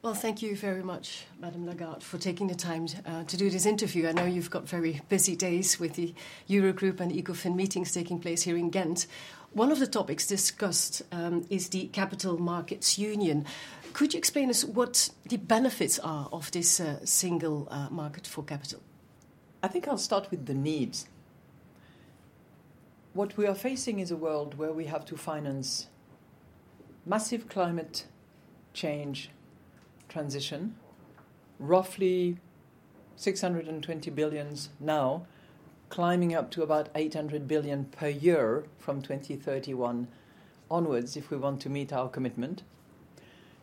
Well, 0.00 0.14
thank 0.14 0.42
you 0.42 0.54
very 0.54 0.84
much, 0.84 1.24
Madame 1.40 1.66
Lagarde, 1.66 2.04
for 2.04 2.18
taking 2.18 2.46
the 2.46 2.54
time 2.54 2.86
uh, 3.04 3.24
to 3.24 3.36
do 3.36 3.50
this 3.50 3.66
interview. 3.66 4.06
I 4.06 4.12
know 4.12 4.26
you've 4.26 4.48
got 4.48 4.68
very 4.68 5.00
busy 5.08 5.34
days 5.34 5.80
with 5.80 5.94
the 5.94 6.14
Eurogroup 6.48 7.00
and 7.00 7.10
ECOFIN 7.10 7.56
meetings 7.56 7.92
taking 7.92 8.20
place 8.20 8.42
here 8.42 8.56
in 8.56 8.70
Ghent. 8.70 9.08
One 9.54 9.72
of 9.72 9.80
the 9.80 9.88
topics 9.88 10.24
discussed 10.24 11.02
um, 11.10 11.46
is 11.50 11.70
the 11.70 11.88
Capital 11.88 12.38
Markets 12.38 12.96
Union. 12.96 13.44
Could 13.92 14.14
you 14.14 14.18
explain 14.18 14.50
us 14.50 14.64
what 14.64 15.10
the 15.28 15.36
benefits 15.36 15.98
are 15.98 16.28
of 16.32 16.52
this 16.52 16.78
uh, 16.78 17.04
single 17.04 17.66
uh, 17.68 17.88
market 17.90 18.24
for 18.24 18.44
capital? 18.44 18.80
I 19.64 19.66
think 19.66 19.88
I'll 19.88 19.98
start 19.98 20.30
with 20.30 20.46
the 20.46 20.54
needs. 20.54 21.08
What 23.14 23.36
we 23.36 23.48
are 23.48 23.54
facing 23.56 23.98
is 23.98 24.12
a 24.12 24.16
world 24.16 24.58
where 24.58 24.72
we 24.72 24.84
have 24.84 25.04
to 25.06 25.16
finance 25.16 25.88
massive 27.04 27.48
climate 27.48 28.04
change 28.72 29.30
transition, 30.08 30.76
roughly 31.58 32.38
620 33.16 34.10
billions 34.10 34.70
now, 34.78 35.26
climbing 35.88 36.34
up 36.34 36.50
to 36.52 36.62
about 36.62 36.88
800 36.94 37.48
billion 37.48 37.84
per 37.86 38.08
year 38.08 38.64
from 38.78 39.02
2031 39.02 40.08
onwards 40.70 41.16
if 41.16 41.30
we 41.30 41.36
want 41.36 41.60
to 41.62 41.68
meet 41.68 41.92
our 41.92 42.08
commitment. 42.08 42.62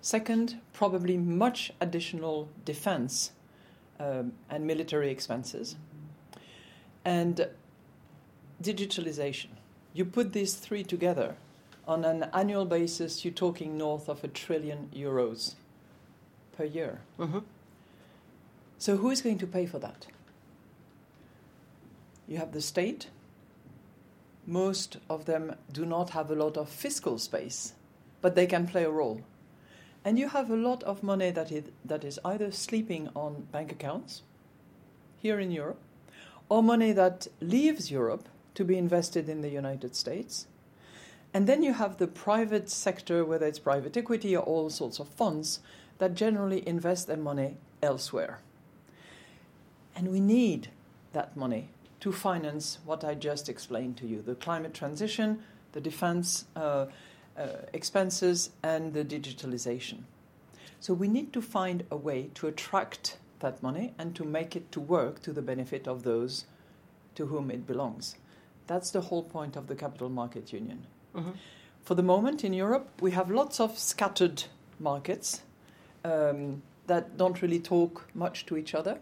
Second, 0.02 0.59
probably 0.73 1.17
much 1.17 1.72
additional 1.80 2.50
defense 2.64 3.31
um, 4.00 4.34
and 4.50 4.67
military 4.67 5.09
expenses. 5.09 5.75
And 7.03 7.48
digitalization. 8.62 9.50
You 9.94 10.05
put 10.05 10.34
these 10.34 10.55
three 10.55 10.84
together, 10.84 11.36
on 11.88 12.03
an 12.03 12.30
annual 12.34 12.66
basis, 12.66 13.23
you're 13.23 13.34
talking 13.34 13.77
north 13.77 14.09
of 14.09 14.23
a 14.23 14.27
trillion 14.27 14.89
euros 14.94 15.55
per 16.58 16.64
year. 16.64 17.02
Mm-hmm. 17.20 17.40
So, 18.77 18.98
who 18.98 19.09
is 19.09 19.22
going 19.22 19.38
to 19.40 19.48
pay 19.48 19.66
for 19.66 19.80
that? 19.80 20.08
You 22.28 22.38
have 22.38 22.52
the 22.52 22.61
state. 22.61 23.08
Most 24.48 24.98
of 25.09 25.26
them 25.26 25.56
do 25.72 25.86
not 25.86 26.11
have 26.11 26.30
a 26.30 26.36
lot 26.36 26.58
of 26.58 26.70
fiscal 26.70 27.17
space, 27.17 27.73
but 28.22 28.36
they 28.36 28.45
can 28.45 28.67
play 28.67 28.83
a 28.83 28.89
role. 28.89 29.22
And 30.03 30.20
you 30.20 30.30
have 30.30 30.52
a 30.52 30.56
lot 30.56 30.83
of 30.83 31.02
money 31.02 31.31
that 31.31 31.52
is, 31.52 31.64
that 31.83 32.03
is 32.03 32.20
either 32.23 32.52
sleeping 32.52 33.09
on 33.16 33.48
bank 33.52 33.72
accounts 33.72 34.22
here 35.17 35.39
in 35.39 35.50
Europe, 35.50 35.80
or 36.48 36.61
money 36.61 36.92
that 36.92 37.28
leaves 37.42 37.89
Europe 37.89 38.30
to 38.53 38.64
be 38.64 38.78
invested 38.78 39.28
in 39.28 39.42
the 39.42 39.50
United 39.50 39.95
States. 39.95 40.45
And 41.33 41.48
then 41.48 41.64
you 41.64 41.73
have 41.73 41.98
the 41.98 42.08
private 42.08 42.70
sector, 42.70 43.26
whether 43.26 43.48
it's 43.48 43.59
private 43.59 43.98
equity 43.98 44.36
or 44.38 44.44
all 44.44 44.70
sorts 44.70 45.00
of 45.00 45.08
funds, 45.08 45.59
that 45.98 46.14
generally 46.14 46.68
invest 46.68 47.08
their 47.08 47.18
money 47.18 47.58
elsewhere. 47.82 48.40
And 49.96 50.12
we 50.12 50.20
need 50.20 50.70
that 51.14 51.38
money 51.38 51.70
to 52.02 52.12
finance 52.12 52.80
what 52.86 53.04
I 53.04 53.16
just 53.16 53.50
explained 53.50 53.98
to 53.98 54.08
you 54.08 54.22
the 54.22 54.36
climate 54.36 54.73
transition, 54.73 55.42
the 55.72 55.82
defense 55.82 56.46
uh, 56.56 56.88
uh, 57.38 57.48
expenses, 57.73 58.52
and 58.62 58.94
the 58.94 59.06
digitalization. 59.06 60.04
So 60.80 60.94
we 60.94 61.08
need 61.08 61.34
to 61.34 61.42
find 61.42 61.84
a 61.90 61.96
way 61.96 62.30
to 62.36 62.48
attract 62.48 63.18
that 63.40 63.64
money 63.64 63.94
and 63.98 64.16
to 64.16 64.23
make 64.23 64.56
it 64.56 64.72
to 64.73 64.80
work 64.80 65.22
to 65.23 65.34
the 65.34 65.42
benefit 65.42 65.88
of 65.88 66.04
those 66.04 66.46
to 67.16 67.28
whom 67.28 67.50
it 67.50 67.66
belongs. 67.66 68.16
That's 68.68 68.92
the 68.92 69.02
whole 69.02 69.23
point 69.23 69.56
of 69.56 69.68
the 69.68 69.76
Capital 69.76 70.10
Market 70.10 70.52
Union. 70.52 70.86
Mm-hmm. 71.16 71.32
For 71.84 71.96
the 71.96 72.04
moment 72.04 72.44
in 72.44 72.54
Europe, 72.54 73.02
we 73.02 73.12
have 73.12 73.30
lots 73.30 73.60
of 73.60 73.78
scattered 73.78 74.44
markets 74.80 75.42
um, 76.06 76.61
that 76.88 77.17
don't 77.17 77.42
really 77.42 77.59
talk 77.59 78.08
much 78.14 78.45
to 78.45 78.56
each 78.58 78.75
other 78.75 79.00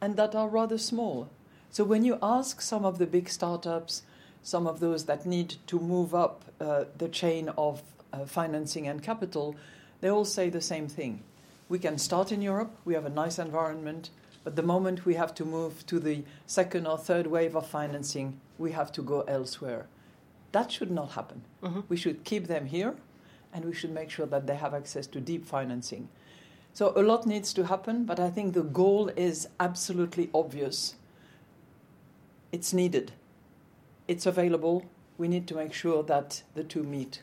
and 0.00 0.16
that 0.16 0.34
are 0.34 0.48
rather 0.48 0.78
small. 0.78 1.30
So 1.70 1.84
when 1.84 2.04
you 2.04 2.18
ask 2.22 2.60
some 2.60 2.84
of 2.84 2.98
the 2.98 3.06
big 3.06 3.28
startups, 3.28 4.02
some 4.42 4.66
of 4.66 4.80
those 4.80 5.04
that 5.04 5.24
need 5.24 5.54
to 5.68 5.78
move 5.78 6.14
up 6.14 6.44
uh, 6.60 6.84
the 6.98 7.08
chain 7.08 7.50
of 7.56 7.82
uh, 8.12 8.24
financing 8.24 8.88
and 8.88 9.02
capital, 9.02 9.54
they 10.00 10.10
all 10.10 10.24
say 10.24 10.50
the 10.50 10.60
same 10.60 10.88
thing. 10.88 11.22
We 11.68 11.78
can 11.78 11.98
start 11.98 12.32
in 12.32 12.42
Europe, 12.42 12.74
we 12.84 12.94
have 12.94 13.06
a 13.06 13.10
nice 13.10 13.38
environment, 13.38 14.10
but 14.42 14.56
the 14.56 14.62
moment 14.62 15.04
we 15.04 15.14
have 15.14 15.34
to 15.34 15.44
move 15.44 15.86
to 15.86 16.00
the 16.00 16.24
second 16.46 16.86
or 16.86 16.98
third 16.98 17.26
wave 17.28 17.54
of 17.54 17.66
financing, 17.66 18.40
we 18.58 18.72
have 18.72 18.90
to 18.92 19.02
go 19.02 19.20
elsewhere. 19.22 19.86
That 20.52 20.72
should 20.72 20.90
not 20.90 21.12
happen. 21.12 21.42
Mm-hmm. 21.62 21.80
We 21.88 21.96
should 21.96 22.24
keep 22.24 22.48
them 22.48 22.66
here 22.66 22.96
and 23.52 23.64
we 23.64 23.74
should 23.74 23.92
make 23.92 24.10
sure 24.10 24.26
that 24.26 24.46
they 24.46 24.56
have 24.56 24.74
access 24.74 25.06
to 25.08 25.20
deep 25.20 25.46
financing. 25.46 26.08
So 26.72 26.92
a 26.96 27.02
lot 27.02 27.26
needs 27.26 27.52
to 27.54 27.66
happen, 27.66 28.04
but 28.04 28.20
I 28.20 28.30
think 28.30 28.54
the 28.54 28.62
goal 28.62 29.10
is 29.16 29.48
absolutely 29.58 30.30
obvious. 30.32 30.94
It's 32.52 32.72
needed, 32.72 33.12
it's 34.08 34.26
available. 34.26 34.84
We 35.18 35.28
need 35.28 35.46
to 35.48 35.54
make 35.54 35.74
sure 35.74 36.02
that 36.04 36.42
the 36.54 36.64
two 36.64 36.82
meet. 36.82 37.22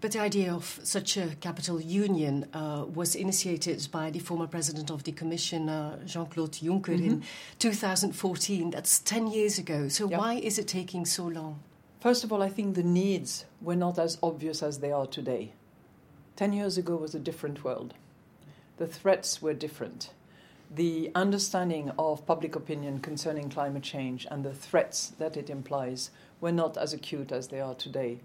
But 0.00 0.12
the 0.12 0.20
idea 0.20 0.52
of 0.52 0.80
such 0.82 1.16
a 1.16 1.36
capital 1.40 1.80
union 1.80 2.46
uh, 2.52 2.84
was 2.92 3.14
initiated 3.14 3.88
by 3.90 4.10
the 4.10 4.18
former 4.18 4.46
president 4.46 4.90
of 4.90 5.04
the 5.04 5.12
Commission, 5.12 5.68
uh, 5.68 6.04
Jean 6.04 6.26
Claude 6.26 6.52
Juncker, 6.52 6.96
mm-hmm. 6.96 7.04
in 7.04 7.22
2014. 7.58 8.70
That's 8.70 8.98
10 8.98 9.28
years 9.28 9.58
ago. 9.58 9.88
So, 9.88 10.06
why 10.06 10.34
is 10.34 10.58
it 10.58 10.68
taking 10.68 11.06
so 11.06 11.26
long? 11.26 11.60
First 12.00 12.24
of 12.24 12.32
all, 12.32 12.42
I 12.42 12.50
think 12.50 12.74
the 12.74 12.82
needs 12.82 13.46
were 13.62 13.76
not 13.76 13.98
as 13.98 14.18
obvious 14.22 14.62
as 14.62 14.80
they 14.80 14.92
are 14.92 15.06
today. 15.06 15.52
10 16.36 16.52
years 16.52 16.76
ago 16.76 16.96
was 16.96 17.14
a 17.14 17.18
different 17.18 17.64
world 17.64 17.94
the 18.76 18.86
threats 18.86 19.40
were 19.40 19.54
different. 19.54 20.10
The 20.70 21.10
understanding 21.14 21.92
of 21.98 22.26
public 22.26 22.56
opinion 22.56 22.98
concerning 23.00 23.48
climate 23.48 23.84
change 23.84 24.26
and 24.30 24.44
the 24.44 24.52
threats 24.52 25.12
that 25.18 25.36
it 25.36 25.48
implies 25.48 26.10
were 26.40 26.52
not 26.52 26.76
as 26.76 26.92
acute 26.92 27.32
as 27.32 27.48
they 27.48 27.60
are 27.60 27.74
today. 27.74 28.18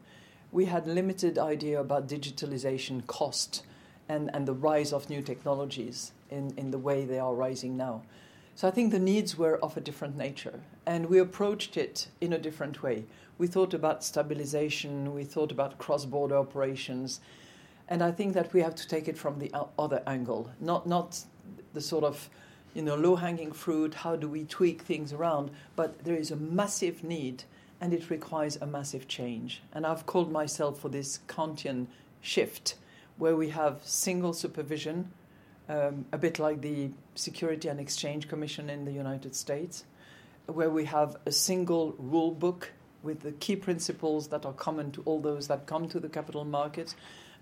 We 0.52 0.66
had 0.66 0.88
limited 0.88 1.38
idea 1.38 1.80
about 1.80 2.08
digitalization 2.08 3.06
cost 3.08 3.64
and, 4.10 4.30
and 4.34 4.48
the 4.48 4.54
rise 4.54 4.92
of 4.92 5.10
new 5.10 5.22
technologies 5.22 6.12
in, 6.30 6.54
in 6.58 6.72
the 6.72 6.78
way 6.78 7.06
they 7.06 7.20
are 7.20 7.34
rising 7.34 7.78
now. 7.78 8.02
So 8.56 8.68
I 8.68 8.72
think 8.72 8.92
the 8.92 9.00
needs 9.00 9.38
were 9.38 9.58
of 9.64 9.78
a 9.78 9.82
different 9.82 10.18
nature, 10.18 10.60
and 10.86 11.06
we 11.06 11.20
approached 11.20 11.78
it 11.78 12.08
in 12.20 12.34
a 12.34 12.38
different 12.38 12.84
way. 12.84 13.06
We 13.38 13.48
thought 13.48 13.74
about 13.74 14.04
stabilization, 14.04 15.14
we 15.16 15.24
thought 15.24 15.52
about 15.52 15.78
cross 15.78 16.06
border 16.06 16.38
operations, 16.38 17.22
and 17.92 18.02
I 18.02 18.10
think 18.10 18.36
that 18.36 18.54
we 18.54 18.62
have 18.62 18.76
to 18.76 18.88
take 18.88 19.10
it 19.10 19.18
from 19.18 19.38
the 19.38 19.52
other 19.78 20.02
angle, 20.08 20.50
not 20.62 20.88
not 20.88 21.20
the 21.74 21.82
sort 21.82 22.06
of 22.06 22.30
you 22.74 22.82
know 22.82 22.96
low 22.96 23.18
hanging 23.18 23.52
fruit. 23.52 23.94
How 23.94 24.16
do 24.16 24.30
we 24.30 24.46
tweak 24.46 24.84
things 24.84 25.12
around? 25.12 25.52
But 25.76 26.06
there 26.06 26.16
is 26.16 26.32
a 26.32 26.38
massive 26.38 27.04
need, 27.04 27.44
and 27.82 27.94
it 27.94 28.10
requires 28.10 28.56
a 28.56 28.66
massive 28.66 29.10
change. 29.10 29.62
And 29.74 29.86
I've 29.86 30.06
called 30.06 30.32
myself 30.32 30.80
for 30.80 30.88
this 30.88 31.20
Kantian 31.28 31.88
shift, 32.22 32.76
where 33.18 33.36
we 33.36 33.50
have 33.50 33.82
single 33.84 34.32
supervision, 34.32 35.12
um, 35.68 36.06
a 36.14 36.18
bit 36.18 36.40
like 36.40 36.62
the 36.62 36.92
Security 37.16 37.68
and 37.68 37.78
Exchange 37.78 38.30
Commission 38.30 38.70
in 38.70 38.86
the 38.86 38.94
United 38.94 39.36
States, 39.36 39.84
where 40.46 40.70
we 40.70 40.86
have 40.86 41.18
a 41.26 41.32
single 41.34 41.94
rule 42.00 42.32
book 42.32 42.72
with 43.04 43.20
the 43.20 43.34
key 43.34 43.58
principles 43.58 44.30
that 44.30 44.46
are 44.46 44.54
common 44.54 44.92
to 44.94 45.02
all 45.04 45.20
those 45.20 45.50
that 45.50 45.66
come 45.66 45.90
to 45.90 46.00
the 46.00 46.08
capital 46.08 46.46
market 46.46 46.96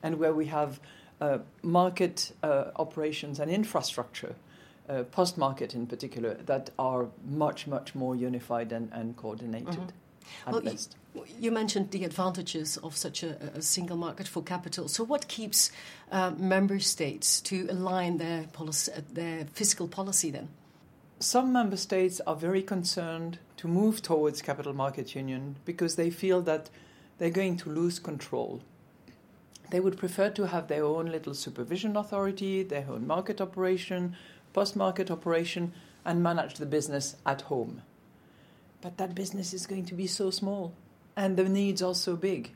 and 0.03 0.19
where 0.19 0.33
we 0.33 0.45
have 0.45 0.79
uh, 1.21 1.39
market 1.61 2.31
uh, 2.43 2.65
operations 2.77 3.39
and 3.39 3.51
infrastructure, 3.51 4.35
uh, 4.87 5.03
post 5.03 5.37
market 5.37 5.75
in 5.75 5.85
particular, 5.85 6.35
that 6.45 6.69
are 6.79 7.07
much, 7.27 7.67
much 7.67 7.93
more 7.93 8.15
unified 8.15 8.71
and, 8.71 8.89
and 8.93 9.15
coordinated. 9.17 9.73
Mm-hmm. 9.73 10.51
Well, 10.51 10.63
you, 10.63 11.25
you, 11.39 11.51
mentioned 11.51 11.91
the 11.91 12.03
advantages 12.05 12.77
of 12.77 12.95
such 12.95 13.23
a, 13.23 13.51
a, 13.55 13.61
single 13.61 13.97
market 13.97 14.27
for 14.27 14.43
capital. 14.43 14.87
So, 14.87 15.03
what 15.03 15.27
keeps 15.27 15.71
uh, 16.11 16.31
member 16.37 16.79
states 16.79 17.41
to 17.41 17.67
align 17.69 18.17
their, 18.17 18.43
policy, 18.53 18.91
their 19.11 19.45
fiscal 19.45 19.87
policy 19.87 20.29
then? 20.29 20.49
Some 21.19 21.51
member 21.51 21.77
states 21.77 22.21
are 22.25 22.35
very 22.35 22.61
concerned 22.61 23.39
to 23.57 23.67
move 23.67 24.01
towards 24.01 24.41
capital 24.41 24.73
market 24.73 25.15
union 25.15 25.57
because 25.65 25.95
they 25.95 26.09
feel 26.09 26.41
that 26.43 26.69
they're 27.17 27.29
going 27.29 27.57
to 27.57 27.69
lose 27.69 27.99
control 27.99 28.61
they 29.71 29.79
would 29.79 29.97
prefer 29.97 30.29
to 30.31 30.47
have 30.47 30.67
their 30.67 30.83
own 30.83 31.07
little 31.07 31.33
supervision 31.33 31.95
authority, 31.95 32.63
their 32.63 32.85
own 32.89 33.05
market 33.05 33.39
operation, 33.39 34.15
post 34.53 34.75
market 34.75 35.11
operation, 35.11 35.73
and 36.05 36.23
manage 36.23 36.55
the 36.55 36.65
business 36.65 37.15
at 37.25 37.41
home. 37.41 37.81
But 38.81 38.97
that 38.97 39.13
business 39.13 39.53
is 39.53 39.67
going 39.67 39.85
to 39.85 39.95
be 39.95 40.07
so 40.07 40.31
small, 40.31 40.73
and 41.15 41.37
the 41.37 41.47
needs 41.47 41.81
are 41.81 41.95
so 41.95 42.15
big. 42.15 42.51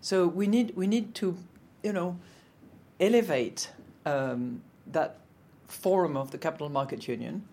So 0.00 0.26
we 0.26 0.46
need 0.46 0.74
we 0.76 0.86
need 0.86 1.14
to, 1.16 1.36
you 1.82 1.92
know, 1.92 2.18
elevate 3.00 3.70
um, 4.04 4.62
that 4.86 5.18
forum 5.66 6.16
of 6.16 6.30
the 6.30 6.38
capital 6.38 6.68
market 6.68 7.08
union, 7.08 7.44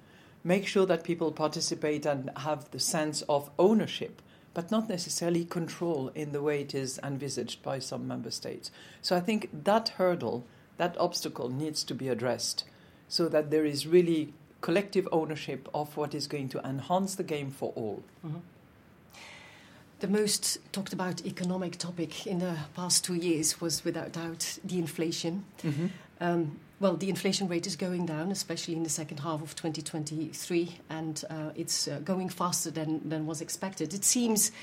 make 0.43 0.67
sure 0.67 0.85
that 0.85 1.03
people 1.03 1.31
participate 1.31 2.05
and 2.05 2.29
have 2.37 2.69
the 2.71 2.79
sense 2.79 3.21
of 3.23 3.49
ownership 3.57 4.21
but 4.53 4.71
not 4.71 4.89
necessarily 4.89 5.45
control 5.45 6.11
in 6.15 6.31
the 6.31 6.41
way 6.41 6.61
it 6.61 6.73
is 6.73 6.99
envisaged 7.03 7.61
by 7.61 7.79
some 7.79 8.07
member 8.07 8.31
states. 8.31 8.71
So 9.01 9.15
I 9.15 9.19
think 9.19 9.49
that 9.63 9.89
hurdle 9.89 10.45
that 10.77 10.97
obstacle 10.97 11.49
needs 11.49 11.83
to 11.83 11.93
be 11.93 12.07
addressed 12.07 12.63
so 13.07 13.27
that 13.27 13.51
there 13.51 13.65
is 13.65 13.85
really 13.85 14.33
collective 14.61 15.07
ownership 15.11 15.67
of 15.73 15.95
what 15.95 16.15
is 16.15 16.25
going 16.27 16.49
to 16.49 16.59
enhance 16.59 17.15
the 17.15 17.23
game 17.23 17.51
for 17.51 17.71
all. 17.75 18.03
Mm-hmm. 18.25 18.37
The 19.99 20.07
most 20.07 20.59
talked 20.71 20.93
about 20.93 21.25
economic 21.25 21.77
topic 21.77 22.25
in 22.25 22.39
the 22.39 22.55
past 22.75 23.03
two 23.03 23.15
years 23.15 23.59
was 23.59 23.83
without 23.83 24.13
doubt 24.13 24.59
the 24.63 24.79
inflation. 24.79 25.43
Mm-hmm. 25.61 25.87
Um, 26.21 26.59
well, 26.79 26.95
the 26.95 27.09
inflation 27.09 27.47
rate 27.49 27.67
is 27.67 27.75
going 27.75 28.05
down, 28.05 28.31
especially 28.31 28.73
in 28.73 28.83
the 28.83 28.89
second 28.89 29.19
half 29.19 29.41
of 29.41 29.53
2023, 29.55 30.77
and 30.89 31.25
uh, 31.29 31.49
it's 31.55 31.89
uh, 31.89 31.99
going 32.05 32.29
faster 32.29 32.71
than, 32.71 33.07
than 33.07 33.25
was 33.25 33.41
expected. 33.41 33.93
It 33.93 34.05
seems 34.05 34.53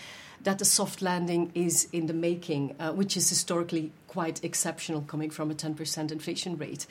that 0.43 0.61
a 0.63 0.65
soft 0.65 1.03
landing 1.03 1.53
is 1.55 1.89
in 1.93 2.07
the 2.07 2.15
making, 2.15 2.75
uh, 2.81 2.93
which 2.93 3.19
is 3.19 3.29
historically 3.29 3.93
quite 4.09 4.43
exceptional 4.43 5.03
coming 5.03 5.29
from 5.29 5.51
a 5.51 5.55
10% 5.55 6.11
inflation 6.11 6.57
rate. 6.57 6.87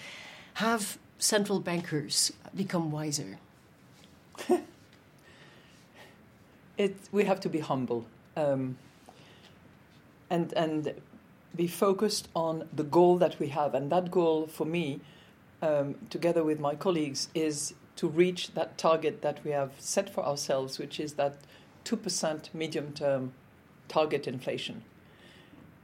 Have 0.55 0.99
central 1.17 1.59
bankers 1.59 2.31
become 2.55 2.91
wiser? 2.91 3.39
it, 6.77 6.95
we 7.11 7.23
have 7.23 7.39
to 7.39 7.49
be 7.49 7.59
humble 7.59 8.05
um, 8.37 8.77
and, 10.29 10.53
and 10.53 10.93
be 11.55 11.65
focused 11.65 12.27
on 12.35 12.67
the 12.73 12.83
goal 12.83 13.17
that 13.17 13.39
we 13.39 13.47
have. 13.47 13.73
And 13.73 13.91
that 13.91 14.11
goal, 14.11 14.45
for 14.45 14.65
me, 14.65 14.99
um, 15.61 15.95
together 16.09 16.43
with 16.43 16.59
my 16.59 16.75
colleagues, 16.75 17.29
is 17.33 17.73
to 17.95 18.07
reach 18.07 18.53
that 18.53 18.77
target 18.77 19.21
that 19.21 19.43
we 19.43 19.51
have 19.51 19.71
set 19.79 20.09
for 20.09 20.25
ourselves, 20.25 20.77
which 20.77 20.99
is 20.99 21.13
that 21.13 21.37
2% 21.85 22.53
medium 22.53 22.91
term 22.93 23.33
target 23.87 24.27
inflation. 24.27 24.83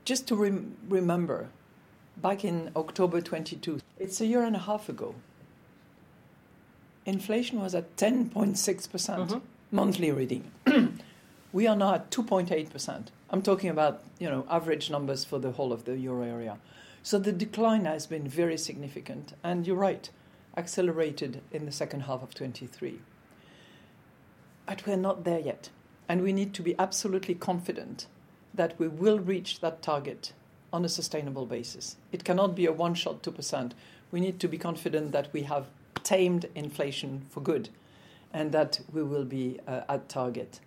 Just 0.03 0.27
to 0.27 0.35
rem- 0.35 0.75
remember, 0.89 1.49
back 2.17 2.43
in 2.43 2.71
October 2.75 3.21
22, 3.21 3.79
it's 3.99 4.19
a 4.19 4.25
year 4.25 4.43
and 4.43 4.55
a 4.55 4.59
half 4.59 4.89
ago, 4.89 5.15
inflation 7.05 7.61
was 7.61 7.75
at 7.75 7.95
10.6% 7.97 8.31
mm-hmm. 8.31 9.37
monthly 9.71 10.11
reading. 10.11 10.51
we 11.53 11.67
are 11.67 11.75
now 11.75 11.95
at 11.95 12.11
2.8%. 12.11 13.07
I'm 13.29 13.41
talking 13.41 13.69
about, 13.69 14.03
you 14.19 14.29
know, 14.29 14.45
average 14.49 14.89
numbers 14.89 15.23
for 15.23 15.39
the 15.39 15.51
whole 15.51 15.71
of 15.71 15.85
the 15.85 15.97
euro 15.97 16.23
area. 16.23 16.57
So 17.03 17.17
the 17.17 17.31
decline 17.31 17.85
has 17.85 18.05
been 18.05 18.27
very 18.27 18.57
significant, 18.57 19.33
and 19.43 19.65
you're 19.65 19.75
right, 19.75 20.09
accelerated 20.55 21.41
in 21.51 21.65
the 21.65 21.71
second 21.71 22.01
half 22.01 22.21
of 22.21 22.33
23. 22.35 22.99
But 24.67 24.85
we're 24.85 24.97
not 24.97 25.23
there 25.23 25.39
yet, 25.39 25.69
and 26.07 26.21
we 26.21 26.31
need 26.31 26.53
to 26.53 26.61
be 26.61 26.77
absolutely 26.77 27.35
confident 27.35 28.05
that 28.53 28.77
we 28.77 28.87
will 28.87 29.19
reach 29.19 29.61
that 29.61 29.81
target 29.81 30.33
on 30.71 30.85
a 30.85 30.89
sustainable 30.89 31.45
basis. 31.45 31.97
It 32.11 32.23
cannot 32.23 32.55
be 32.55 32.65
a 32.65 32.71
one 32.71 32.93
shot 32.93 33.23
2%. 33.23 33.71
We 34.11 34.19
need 34.19 34.39
to 34.39 34.47
be 34.47 34.57
confident 34.57 35.11
that 35.11 35.33
we 35.33 35.43
have 35.43 35.67
tamed 36.03 36.49
inflation 36.55 37.25
for 37.29 37.41
good 37.41 37.69
and 38.33 38.51
that 38.51 38.79
we 38.93 39.03
will 39.03 39.25
be 39.25 39.59
uh, 39.67 39.81
at 39.89 40.07
target. 40.07 40.59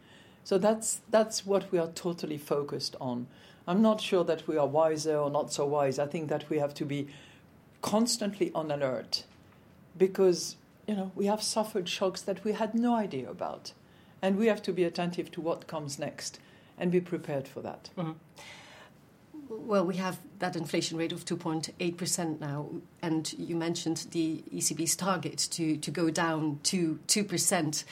So 0.44 0.58
that's, 0.58 1.00
that's 1.11 1.44
what 1.44 1.73
we 1.73 1.79
are 1.79 1.88
totally 1.88 2.38
focused 2.38 2.96
on. 3.00 3.26
I'm 3.67 3.81
not 3.81 4.00
sure 4.00 4.25
that 4.25 4.46
we 4.46 4.56
are 4.56 4.67
wiser 4.67 5.17
or 5.17 5.31
not 5.31 5.52
so 5.52 5.67
wise. 5.67 5.99
I 5.99 6.06
think 6.06 6.29
that 6.29 6.49
we 6.50 6.58
have 6.58 6.75
to 6.75 6.85
be 6.85 7.08
constantly 7.81 8.50
on 8.55 8.70
alert 8.70 9.25
because 9.96 10.56
you 10.87 10.94
know 10.94 11.12
we 11.14 11.26
have 11.26 11.43
suffered 11.43 11.88
shocks 11.88 12.23
that 12.23 12.44
we 12.44 12.52
had 12.52 12.75
no 12.75 12.94
idea 12.94 13.31
about, 13.31 13.73
and 14.23 14.37
we 14.37 14.46
have 14.46 14.62
to 14.62 14.73
be 14.73 14.85
attentive 14.85 15.31
to 15.32 15.41
what 15.41 15.67
comes 15.67 15.99
next 15.99 16.38
and 16.79 16.91
be 16.91 17.00
prepared 17.00 17.46
for 17.46 17.61
that. 17.61 17.91
Mm-hmm. 17.96 18.12
Well, 19.49 19.85
we 19.85 19.96
have 19.96 20.19
that 20.38 20.56
inflation 20.56 20.96
rate 20.96 21.12
of 21.12 21.25
2.8% 21.25 22.41
now, 22.41 22.70
and 23.02 23.32
you 23.38 23.55
mentioned 23.55 24.06
the 24.11 24.43
ECB's 24.52 24.96
target 24.96 25.38
to, 25.52 25.76
to 25.76 25.91
go 25.91 26.11
down 26.11 26.61
to 26.64 26.99
2%. 27.06 27.85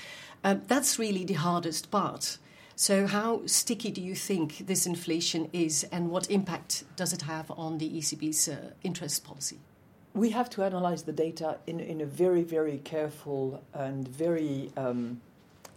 Um, 0.43 0.62
that's 0.66 0.99
really 0.99 1.25
the 1.25 1.34
hardest 1.34 1.90
part. 1.90 2.38
So, 2.75 3.07
how 3.07 3.47
sticky 3.47 3.91
do 3.91 4.01
you 4.01 4.15
think 4.15 4.67
this 4.67 4.87
inflation 4.87 5.51
is, 5.53 5.85
and 5.93 6.11
what 6.11 6.31
impact 6.31 6.85
does 6.97 7.13
it 7.13 7.23
have 7.23 7.51
on 7.51 7.79
the 7.79 7.89
ECB's 7.89 8.49
uh, 8.49 8.71
interest 8.83 9.25
policy? 9.25 9.59
We 10.15 10.31
have 10.31 10.49
to 10.51 10.63
analyze 10.63 11.03
the 11.03 11.13
data 11.13 11.59
in, 11.67 11.81
in 11.81 12.01
a 12.01 12.07
very, 12.07 12.43
very 12.43 12.79
careful 12.79 13.63
and 13.75 14.09
very 14.09 14.71
um, 14.77 15.21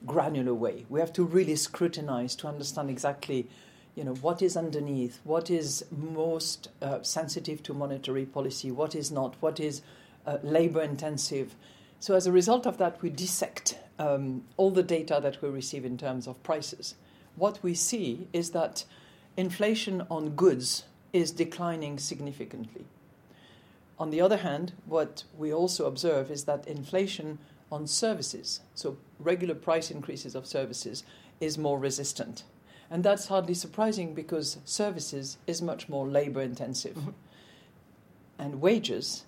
granular 0.05 0.53
way. 0.53 0.85
We 0.89 0.99
have 0.99 1.13
to 1.13 1.23
really 1.23 1.55
scrutinize 1.55 2.35
to 2.37 2.47
understand 2.47 2.89
exactly 2.89 3.47
you 3.95 4.03
know, 4.03 4.13
what 4.15 4.41
is 4.41 4.57
underneath, 4.57 5.19
what 5.23 5.49
is 5.49 5.85
most 5.89 6.67
uh, 6.81 7.01
sensitive 7.01 7.63
to 7.63 7.73
monetary 7.73 8.25
policy, 8.25 8.71
what 8.71 8.93
is 8.93 9.09
not, 9.09 9.35
what 9.39 9.59
is 9.59 9.81
uh, 10.25 10.37
labor 10.43 10.81
intensive. 10.81 11.55
So, 12.05 12.13
as 12.13 12.27
a 12.27 12.31
result 12.31 12.67
of 12.67 12.77
that, 12.77 13.01
we 13.01 13.09
dissect 13.09 13.79
um, 13.97 14.43
all 14.57 14.69
the 14.69 14.83
data 14.83 15.19
that 15.23 15.41
we 15.41 15.49
receive 15.49 15.83
in 15.83 15.97
terms 15.97 16.27
of 16.27 16.43
prices. 16.43 16.93
What 17.35 17.57
we 17.63 17.73
see 17.73 18.27
is 18.31 18.51
that 18.51 18.85
inflation 19.35 20.05
on 20.11 20.35
goods 20.35 20.83
is 21.13 21.31
declining 21.31 21.97
significantly. 21.97 22.85
On 23.97 24.11
the 24.11 24.21
other 24.21 24.37
hand, 24.37 24.73
what 24.85 25.23
we 25.35 25.51
also 25.51 25.87
observe 25.87 26.29
is 26.29 26.43
that 26.43 26.67
inflation 26.67 27.39
on 27.71 27.87
services, 27.87 28.59
so 28.75 28.97
regular 29.17 29.55
price 29.55 29.89
increases 29.89 30.35
of 30.35 30.45
services, 30.45 31.03
is 31.41 31.57
more 31.57 31.79
resistant. 31.79 32.43
And 32.91 33.03
that's 33.03 33.29
hardly 33.29 33.55
surprising 33.55 34.13
because 34.13 34.59
services 34.63 35.39
is 35.47 35.59
much 35.59 35.89
more 35.89 36.07
labor 36.07 36.43
intensive. 36.43 36.97
Mm-hmm. 36.97 37.09
And 38.37 38.61
wages, 38.61 39.25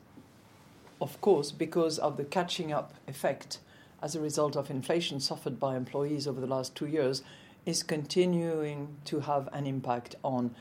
of 1.02 1.20
course, 1.22 1.52
because 1.52 2.00
of 2.00 2.18
the 2.18 2.24
catching 2.24 2.72
up 2.72 2.94
effect 3.08 3.60
as 4.02 4.16
a 4.16 4.22
result 4.22 4.56
of 4.56 4.70
inflation 4.70 5.20
suffered 5.20 5.60
by 5.60 5.76
employees 5.76 6.28
over 6.28 6.40
the 6.40 6.48
last 6.48 6.76
two 6.76 6.88
years, 6.88 7.24
is 7.66 7.84
continuing 7.84 8.96
to 9.06 9.22
have 9.22 9.50
an 9.52 9.68
impact 9.68 10.16
on 10.24 10.56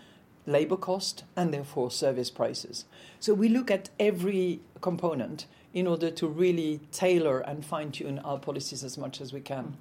labor 0.46 0.76
cost 0.76 1.24
and 1.36 1.52
therefore 1.52 1.90
service 1.90 2.30
prices. 2.30 2.84
So 3.20 3.34
we 3.34 3.48
look 3.48 3.70
at 3.70 3.90
every 3.98 4.60
component 4.80 5.46
in 5.74 5.86
order 5.86 6.10
to 6.10 6.26
really 6.26 6.80
tailor 6.92 7.40
and 7.40 7.64
fine 7.64 7.92
tune 7.92 8.18
our 8.20 8.38
policies 8.38 8.82
as 8.82 8.96
much 8.96 9.20
as 9.20 9.32
we 9.32 9.40
can. 9.40 9.76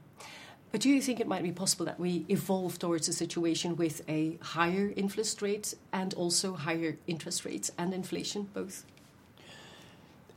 But 0.71 0.81
do 0.81 0.89
you 0.89 1.01
think 1.01 1.19
it 1.19 1.27
might 1.27 1.43
be 1.43 1.53
possible 1.53 1.85
that 1.85 1.99
we 1.99 2.25
evolve 2.27 2.77
towards 2.79 3.07
a 3.07 3.13
situation 3.13 3.77
with 3.77 4.01
a 4.09 4.37
higher 4.41 4.91
interest 4.97 5.41
rate 5.41 5.73
and 5.93 6.13
also 6.15 6.53
higher 6.53 6.97
interest 7.07 7.45
rates 7.45 7.71
and 7.77 7.93
inflation 7.93 8.49
both? 8.53 8.83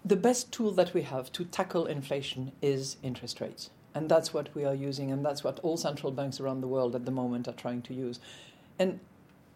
The 0.05 0.17
best 0.17 0.53
tool 0.53 0.73
that 0.73 0.95
we 0.95 1.03
have 1.03 1.33
to 1.33 1.45
tackle 1.45 1.87
inflation 1.87 2.53
is 2.63 2.97
interest 3.03 3.41
rates. 3.41 3.71
And 3.95 4.09
that's 4.09 4.33
what 4.33 4.55
we 4.55 4.65
are 4.65 4.75
using, 4.75 5.11
and 5.11 5.25
that's 5.25 5.43
what 5.43 5.59
all 5.61 5.77
central 5.77 6.13
banks 6.13 6.41
around 6.41 6.61
the 6.61 6.69
world 6.69 6.95
at 6.95 7.05
the 7.05 7.11
moment 7.11 7.49
are 7.49 7.53
trying 7.53 7.83
to 7.83 7.95
use. 7.95 8.21
And 8.79 9.01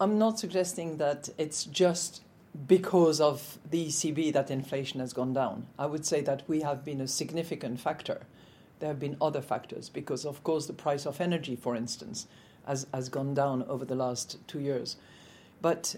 I'm 0.00 0.19
not 0.19 0.38
suggesting 0.38 0.97
that 0.97 1.28
it's 1.38 1.64
just 1.64 2.23
because 2.67 3.21
of 3.21 3.59
the 3.71 3.87
ECB 3.87 4.33
that 4.33 4.50
inflation 4.50 5.00
has 5.00 5.12
gone 5.12 5.33
down. 5.33 5.67
I 5.78 5.87
would 5.87 6.05
say 6.05 6.21
that 6.23 6.43
we 6.49 6.62
have 6.62 6.85
been 6.85 7.00
a 7.00 7.09
significant 7.09 7.81
factor 7.81 8.26
there 8.83 8.88
have 8.88 8.99
been 8.99 9.17
other 9.21 9.40
factors 9.40 9.88
because, 9.88 10.26
of 10.26 10.43
course, 10.43 10.67
the 10.67 10.73
price 10.73 11.07
of 11.07 11.21
energy, 11.21 11.55
for 11.55 11.76
instance, 11.76 12.26
has, 12.67 12.85
has 12.93 13.09
gone 13.09 13.33
down 13.33 13.62
over 13.69 13.85
the 13.85 13.95
last 13.95 14.37
two 14.49 14.59
years. 14.59 14.97
But 15.61 15.95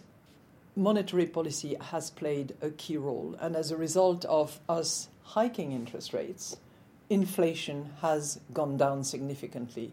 monetary 0.76 1.26
policy 1.26 1.76
has 1.80 2.10
played 2.10 2.54
a 2.60 2.70
key 2.70 2.96
role. 2.96 3.36
And 3.40 3.56
as 3.56 3.70
a 3.70 3.76
result 3.76 4.24
of 4.26 4.60
us 4.68 5.08
hiking 5.22 5.72
interest 5.72 6.12
rates, 6.12 6.56
inflation 7.10 7.90
has 8.00 8.40
gone 8.52 8.76
down 8.76 9.04
significantly, 9.04 9.92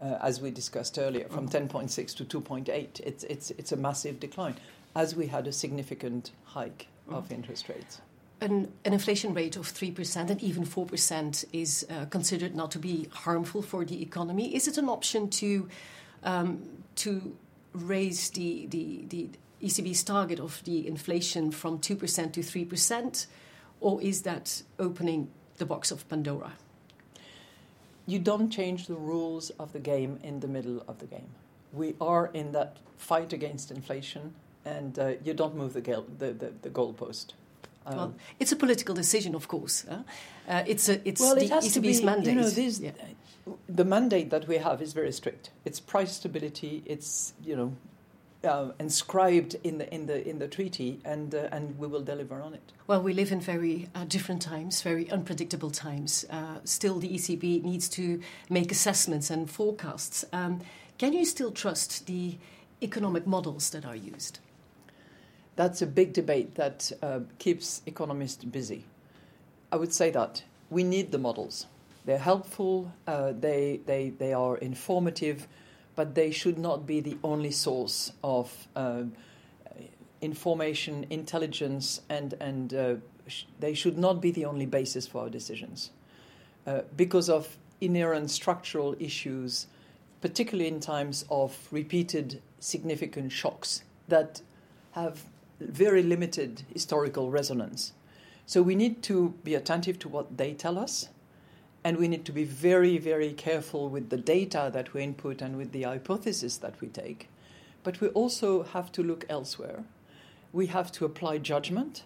uh, 0.00 0.18
as 0.22 0.40
we 0.40 0.50
discussed 0.50 0.98
earlier, 0.98 1.28
from 1.28 1.48
10.6 1.48 1.88
mm. 1.88 2.28
to 2.28 2.40
2.8. 2.40 3.00
It's, 3.00 3.24
it's, 3.24 3.50
it's 3.52 3.72
a 3.72 3.76
massive 3.76 4.20
decline, 4.20 4.56
as 4.94 5.16
we 5.16 5.26
had 5.26 5.46
a 5.46 5.52
significant 5.52 6.30
hike 6.44 6.86
of 7.08 7.28
mm. 7.28 7.32
interest 7.32 7.68
rates 7.68 8.00
an, 8.40 8.72
an, 8.84 8.92
inflation 8.92 9.34
rate 9.34 9.56
of 9.56 9.66
3% 9.66 10.30
and 10.30 10.42
even 10.42 10.64
4% 10.64 11.44
is 11.52 11.86
uh, 11.90 12.06
considered 12.06 12.54
not 12.54 12.70
to 12.72 12.78
be 12.78 13.08
harmful 13.12 13.62
for 13.62 13.84
the 13.84 14.02
economy. 14.02 14.54
Is 14.54 14.66
it 14.66 14.78
an 14.78 14.88
option 14.88 15.28
to, 15.30 15.68
um, 16.22 16.62
to 16.96 17.36
raise 17.72 18.30
the, 18.30 18.66
the, 18.66 19.04
the 19.08 19.28
ECB's 19.62 20.02
target 20.02 20.40
of 20.40 20.62
the 20.64 20.86
inflation 20.86 21.50
from 21.50 21.78
2% 21.78 22.32
to 22.32 22.40
3%, 22.40 23.26
or 23.80 24.00
is 24.02 24.22
that 24.22 24.62
opening 24.78 25.30
the 25.58 25.66
box 25.66 25.90
of 25.90 26.08
Pandora? 26.08 26.52
You 28.06 28.18
don't 28.18 28.50
change 28.50 28.86
the 28.86 28.94
rules 28.94 29.50
of 29.50 29.72
the 29.72 29.78
game 29.78 30.18
in 30.22 30.40
the 30.40 30.48
middle 30.48 30.82
of 30.88 30.98
the 30.98 31.06
game. 31.06 31.28
We 31.72 31.94
are 32.00 32.30
in 32.32 32.52
that 32.52 32.78
fight 32.96 33.32
against 33.32 33.70
inflation, 33.70 34.34
and 34.64 34.98
uh, 34.98 35.12
you 35.22 35.34
don't 35.34 35.54
move 35.56 35.74
the, 35.74 35.80
the, 35.80 36.32
the, 36.32 36.52
the 36.62 36.70
goalpost. 36.70 37.34
Um, 37.86 37.96
well, 37.96 38.14
it's 38.38 38.52
a 38.52 38.56
political 38.56 38.94
decision, 38.94 39.34
of 39.34 39.48
course. 39.48 39.84
Uh, 39.86 40.64
it's 40.66 40.88
a, 40.88 41.06
it's 41.08 41.20
well, 41.20 41.34
the 41.34 41.44
it 41.44 41.50
ECB's 41.50 42.00
be, 42.00 42.06
mandate. 42.06 42.34
You 42.34 42.40
know, 42.40 42.50
this, 42.50 42.80
yeah. 42.80 42.90
The 43.68 43.84
mandate 43.84 44.30
that 44.30 44.46
we 44.46 44.56
have 44.56 44.82
is 44.82 44.92
very 44.92 45.12
strict. 45.12 45.50
It's 45.64 45.80
price 45.80 46.12
stability. 46.12 46.82
It's 46.84 47.32
you 47.42 47.56
know 47.56 47.74
uh, 48.44 48.70
inscribed 48.78 49.56
in 49.64 49.78
the 49.78 49.92
in 49.94 50.06
the 50.06 50.26
in 50.28 50.38
the 50.38 50.48
treaty, 50.48 51.00
and 51.04 51.34
uh, 51.34 51.48
and 51.52 51.78
we 51.78 51.86
will 51.86 52.02
deliver 52.02 52.40
on 52.40 52.54
it. 52.54 52.72
Well, 52.86 53.02
we 53.02 53.12
live 53.12 53.32
in 53.32 53.40
very 53.40 53.88
uh, 53.94 54.04
different 54.04 54.42
times, 54.42 54.82
very 54.82 55.10
unpredictable 55.10 55.70
times. 55.70 56.24
Uh, 56.30 56.58
still, 56.64 56.98
the 56.98 57.08
ECB 57.08 57.62
needs 57.62 57.88
to 57.90 58.20
make 58.48 58.72
assessments 58.72 59.30
and 59.30 59.50
forecasts. 59.50 60.24
Um, 60.32 60.60
can 60.98 61.12
you 61.12 61.24
still 61.24 61.50
trust 61.50 62.06
the 62.06 62.36
economic 62.82 63.26
models 63.26 63.70
that 63.70 63.84
are 63.84 63.96
used? 63.96 64.38
That's 65.56 65.82
a 65.82 65.86
big 65.86 66.12
debate 66.12 66.54
that 66.54 66.90
uh, 67.02 67.20
keeps 67.38 67.82
economists 67.86 68.44
busy. 68.44 68.84
I 69.70 69.76
would 69.76 69.92
say 69.92 70.10
that 70.10 70.42
we 70.70 70.82
need 70.82 71.12
the 71.12 71.18
models. 71.18 71.66
They're 72.06 72.18
helpful. 72.18 72.92
Uh, 73.06 73.32
they 73.38 73.80
they 73.86 74.10
they 74.10 74.32
are 74.32 74.56
informative 74.56 75.46
but 75.96 76.14
they 76.14 76.30
should 76.30 76.58
not 76.58 76.86
be 76.86 77.00
the 77.00 77.16
only 77.22 77.50
source 77.50 78.12
of 78.22 78.68
uh, 78.76 79.02
information, 80.20 81.06
intelligence, 81.10 82.02
and, 82.08 82.34
and 82.40 82.74
uh, 82.74 82.94
sh- 83.26 83.44
they 83.58 83.74
should 83.74 83.98
not 83.98 84.20
be 84.20 84.30
the 84.30 84.44
only 84.44 84.66
basis 84.66 85.06
for 85.06 85.22
our 85.22 85.30
decisions. 85.30 85.90
Uh, 86.66 86.82
because 86.96 87.28
of 87.28 87.56
inherent 87.80 88.30
structural 88.30 88.94
issues, 88.98 89.66
particularly 90.20 90.68
in 90.68 90.80
times 90.80 91.24
of 91.30 91.68
repeated 91.70 92.42
significant 92.58 93.32
shocks 93.32 93.82
that 94.08 94.42
have 94.92 95.24
very 95.60 96.02
limited 96.02 96.62
historical 96.72 97.30
resonance. 97.30 97.92
So 98.46 98.62
we 98.62 98.74
need 98.74 99.02
to 99.04 99.34
be 99.44 99.54
attentive 99.54 99.98
to 100.00 100.08
what 100.08 100.36
they 100.36 100.52
tell 100.52 100.78
us 100.78 101.08
and 101.82 101.96
we 101.96 102.08
need 102.08 102.24
to 102.26 102.32
be 102.32 102.44
very, 102.44 102.98
very 102.98 103.32
careful 103.32 103.88
with 103.88 104.10
the 104.10 104.16
data 104.16 104.70
that 104.72 104.92
we 104.92 105.02
input 105.02 105.40
and 105.40 105.56
with 105.56 105.72
the 105.72 105.84
hypothesis 105.84 106.58
that 106.58 106.80
we 106.80 106.88
take. 106.88 107.28
But 107.82 108.00
we 108.00 108.08
also 108.08 108.64
have 108.64 108.92
to 108.92 109.02
look 109.02 109.24
elsewhere. 109.28 109.84
We 110.52 110.66
have 110.66 110.92
to 110.92 111.04
apply 111.04 111.38
judgment, 111.38 112.04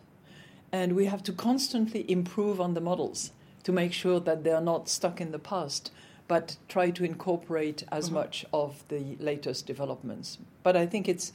and 0.70 0.94
we 0.94 1.06
have 1.06 1.22
to 1.24 1.32
constantly 1.32 2.08
improve 2.10 2.60
on 2.60 2.74
the 2.74 2.80
models 2.80 3.32
to 3.64 3.72
make 3.72 3.92
sure 3.92 4.20
that 4.20 4.44
they 4.44 4.52
are 4.52 4.60
not 4.60 4.88
stuck 4.88 5.20
in 5.20 5.32
the 5.32 5.38
past, 5.38 5.90
but 6.28 6.56
try 6.68 6.90
to 6.90 7.04
incorporate 7.04 7.82
as 7.90 8.06
mm-hmm. 8.06 8.16
much 8.16 8.44
of 8.52 8.86
the 8.88 9.16
latest 9.18 9.66
developments. 9.66 10.38
But 10.62 10.76
I 10.76 10.86
think 10.86 11.08
it's 11.08 11.32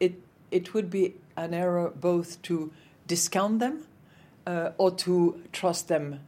it 0.00 0.14
it 0.50 0.74
would 0.74 0.90
be 0.90 1.14
an 1.36 1.54
error 1.54 1.92
both 1.94 2.40
to 2.42 2.72
discount 3.06 3.58
them 3.58 3.86
uh, 4.46 4.70
or 4.78 4.90
to 4.90 5.40
trust 5.52 5.88
them 5.88 6.20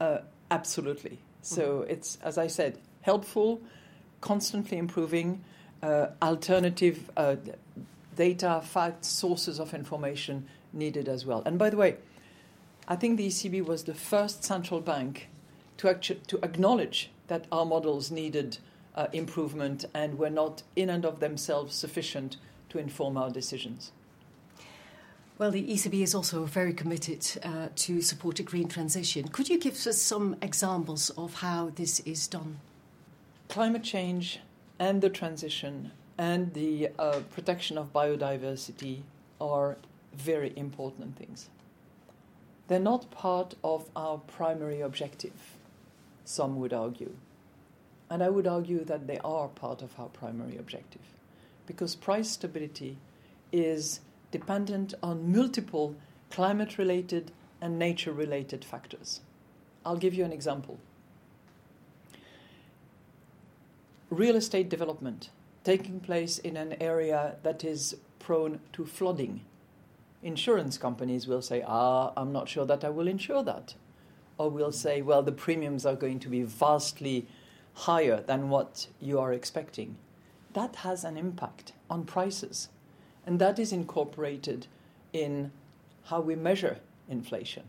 uh, 0.00 0.18
Absolutely. 0.50 1.18
So 1.42 1.80
mm-hmm. 1.80 1.90
it's, 1.90 2.18
as 2.22 2.38
I 2.38 2.46
said, 2.46 2.78
helpful, 3.02 3.60
constantly 4.20 4.78
improving, 4.78 5.44
uh, 5.82 6.08
alternative 6.22 7.10
uh, 7.16 7.36
data, 8.16 8.62
facts, 8.64 9.08
sources 9.08 9.60
of 9.60 9.74
information 9.74 10.46
needed 10.72 11.08
as 11.08 11.24
well. 11.26 11.42
And 11.44 11.58
by 11.58 11.70
the 11.70 11.76
way, 11.76 11.96
I 12.88 12.96
think 12.96 13.16
the 13.16 13.28
ECB 13.28 13.64
was 13.64 13.84
the 13.84 13.94
first 13.94 14.44
central 14.44 14.80
bank 14.80 15.28
to, 15.78 15.88
actu- 15.88 16.20
to 16.26 16.38
acknowledge 16.42 17.10
that 17.28 17.46
our 17.50 17.66
models 17.66 18.10
needed 18.10 18.58
uh, 18.94 19.08
improvement 19.12 19.84
and 19.92 20.18
were 20.18 20.30
not 20.30 20.62
in 20.74 20.88
and 20.88 21.04
of 21.04 21.20
themselves 21.20 21.74
sufficient 21.74 22.36
to 22.68 22.78
inform 22.78 23.16
our 23.16 23.30
decisions. 23.30 23.92
Well, 25.38 25.50
the 25.50 25.70
ECB 25.70 26.02
is 26.02 26.14
also 26.14 26.44
very 26.44 26.72
committed 26.72 27.26
uh, 27.42 27.68
to 27.76 28.00
support 28.00 28.40
a 28.40 28.42
green 28.42 28.68
transition. 28.68 29.28
Could 29.28 29.50
you 29.50 29.58
give 29.58 29.74
us 29.86 30.00
some 30.00 30.36
examples 30.40 31.10
of 31.10 31.34
how 31.34 31.72
this 31.74 32.00
is 32.00 32.26
done? 32.26 32.58
Climate 33.50 33.82
change 33.82 34.40
and 34.78 35.02
the 35.02 35.10
transition 35.10 35.92
and 36.16 36.54
the 36.54 36.88
uh, 36.98 37.20
protection 37.34 37.76
of 37.76 37.92
biodiversity 37.92 39.02
are 39.38 39.76
very 40.14 40.54
important 40.56 41.18
things. 41.18 41.50
They're 42.68 42.80
not 42.80 43.10
part 43.10 43.56
of 43.62 43.90
our 43.94 44.16
primary 44.16 44.80
objective, 44.80 45.58
some 46.24 46.58
would 46.60 46.72
argue. 46.72 47.12
And 48.08 48.22
I 48.22 48.30
would 48.30 48.46
argue 48.46 48.84
that 48.84 49.06
they 49.06 49.18
are 49.18 49.48
part 49.48 49.82
of 49.82 50.00
our 50.00 50.08
primary 50.08 50.56
objective 50.56 51.02
because 51.66 51.94
price 51.94 52.30
stability 52.30 52.96
is 53.52 54.00
dependent 54.38 54.92
on 55.02 55.32
multiple 55.32 55.94
climate 56.30 56.76
related 56.76 57.32
and 57.62 57.78
nature 57.78 58.12
related 58.12 58.62
factors. 58.64 59.20
I'll 59.84 59.96
give 60.04 60.12
you 60.12 60.24
an 60.26 60.32
example. 60.32 60.78
Real 64.10 64.36
estate 64.36 64.68
development 64.68 65.30
taking 65.64 65.98
place 66.00 66.38
in 66.38 66.56
an 66.56 66.76
area 66.80 67.36
that 67.42 67.64
is 67.64 67.96
prone 68.18 68.60
to 68.72 68.84
flooding. 68.84 69.40
Insurance 70.22 70.76
companies 70.78 71.26
will 71.26 71.42
say, 71.42 71.64
Ah, 71.66 72.12
I'm 72.16 72.30
not 72.30 72.48
sure 72.48 72.66
that 72.66 72.84
I 72.84 72.90
will 72.90 73.08
insure 73.08 73.42
that. 73.42 73.74
Or 74.38 74.50
will 74.50 74.70
say, 74.70 75.00
Well, 75.02 75.22
the 75.22 75.32
premiums 75.32 75.86
are 75.86 75.96
going 75.96 76.20
to 76.20 76.28
be 76.28 76.42
vastly 76.42 77.26
higher 77.88 78.20
than 78.20 78.48
what 78.48 78.86
you 79.00 79.18
are 79.18 79.32
expecting. 79.32 79.96
That 80.52 80.76
has 80.76 81.04
an 81.04 81.16
impact 81.16 81.72
on 81.90 82.04
prices. 82.04 82.68
And 83.26 83.38
that 83.40 83.58
is 83.58 83.72
incorporated 83.72 84.68
in 85.12 85.50
how 86.04 86.20
we 86.20 86.36
measure 86.36 86.78
inflation. 87.08 87.64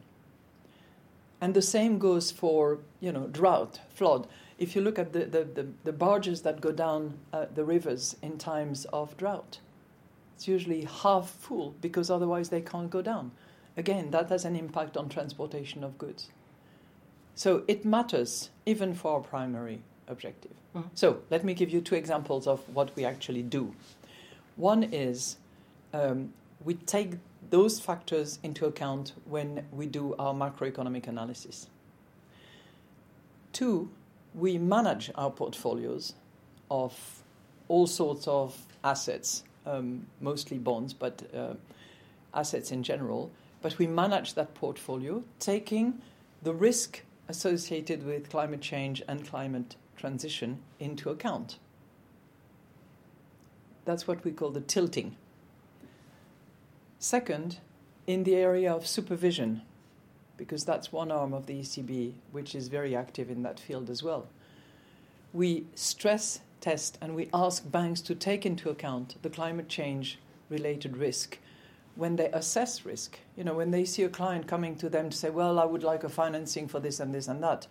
And 1.41 1.53
the 1.53 1.61
same 1.61 1.99
goes 1.99 2.31
for 2.31 2.79
you 2.99 3.11
know 3.11 3.27
drought, 3.27 3.79
flood. 3.89 4.27
If 4.57 4.75
you 4.75 4.81
look 4.81 4.97
at 4.97 5.13
the, 5.13 5.25
the, 5.25 5.43
the, 5.43 5.67
the 5.83 5.93
barges 5.93 6.41
that 6.41 6.61
go 6.61 6.71
down 6.71 7.19
uh, 7.31 7.45
the 7.53 7.63
rivers 7.63 8.15
in 8.23 8.39
times 8.39 8.85
of 8.85 9.15
drought, 9.17 9.59
it's 10.35 10.47
usually 10.47 10.85
half 10.85 11.29
full 11.29 11.75
because 11.79 12.09
otherwise 12.09 12.49
they 12.49 12.61
can't 12.61 12.89
go 12.89 13.01
down. 13.01 13.31
Again, 13.75 14.09
that 14.11 14.29
has 14.29 14.45
an 14.45 14.55
impact 14.55 14.97
on 14.97 15.09
transportation 15.09 15.83
of 15.83 15.99
goods. 15.99 16.29
So 17.35 17.63
it 17.67 17.85
matters 17.85 18.49
even 18.65 18.95
for 18.95 19.13
our 19.13 19.19
primary 19.19 19.83
objective. 20.07 20.53
Mm-hmm. 20.75 20.87
So 20.95 21.19
let 21.29 21.43
me 21.43 21.53
give 21.53 21.69
you 21.69 21.81
two 21.81 21.93
examples 21.93 22.47
of 22.47 22.67
what 22.73 22.95
we 22.95 23.05
actually 23.05 23.43
do. 23.43 23.75
One 24.55 24.83
is 24.83 25.37
um, 25.97 26.33
we 26.63 26.75
take 26.75 27.13
those 27.49 27.79
factors 27.79 28.39
into 28.43 28.65
account 28.65 29.13
when 29.25 29.65
we 29.71 29.87
do 29.87 30.15
our 30.19 30.33
macroeconomic 30.33 31.07
analysis. 31.07 31.67
Two, 33.53 33.89
we 34.35 34.57
manage 34.57 35.09
our 35.15 35.31
portfolios 35.31 36.13
of 36.69 37.23
all 37.67 37.87
sorts 37.87 38.27
of 38.27 38.55
assets, 38.83 39.43
um, 39.65 40.05
mostly 40.21 40.57
bonds, 40.57 40.93
but 40.93 41.23
uh, 41.33 41.53
assets 42.33 42.71
in 42.71 42.83
general. 42.83 43.31
But 43.61 43.77
we 43.79 43.87
manage 43.87 44.35
that 44.35 44.53
portfolio 44.53 45.23
taking 45.39 46.01
the 46.43 46.53
risk 46.53 47.01
associated 47.27 48.05
with 48.05 48.29
climate 48.29 48.61
change 48.61 49.01
and 49.07 49.25
climate 49.25 49.75
transition 49.95 50.59
into 50.79 51.09
account. 51.09 51.57
That's 53.85 54.07
what 54.07 54.23
we 54.23 54.31
call 54.31 54.51
the 54.51 54.61
tilting 54.61 55.15
Second, 56.99 57.59
in 58.07 58.23
the 58.23 58.35
area 58.35 58.73
of 58.73 58.87
supervision, 58.87 59.61
because 60.35 60.65
that's 60.65 60.91
one 60.91 61.11
arm 61.11 61.31
of 61.31 61.45
the 61.45 61.59
ECB 61.59 62.13
which 62.31 62.55
is 62.55 62.69
very 62.69 62.95
active 62.95 63.29
in 63.29 63.43
that 63.43 63.59
field 63.59 63.89
as 63.89 64.01
well. 64.01 64.27
We 65.31 65.65
stress 65.75 66.39
test 66.59 66.97
and 66.99 67.15
we 67.15 67.29
ask 67.33 67.69
banks 67.69 68.01
to 68.01 68.15
take 68.15 68.45
into 68.45 68.69
account 68.69 69.15
the 69.21 69.29
climate 69.29 69.69
change 69.69 70.17
related 70.49 70.97
risk 70.97 71.37
when 71.95 72.15
they 72.15 72.31
assess 72.31 72.83
risk. 72.83 73.19
You 73.35 73.43
know, 73.43 73.53
when 73.53 73.69
they 73.71 73.85
see 73.85 74.03
a 74.03 74.09
client 74.09 74.47
coming 74.47 74.75
to 74.77 74.89
them 74.89 75.11
to 75.11 75.17
say, 75.17 75.29
Well, 75.29 75.59
I 75.59 75.65
would 75.65 75.83
like 75.83 76.03
a 76.03 76.09
financing 76.09 76.67
for 76.67 76.79
this 76.79 76.99
and 76.99 77.13
this 77.13 77.27
and 77.27 77.43
that, 77.43 77.67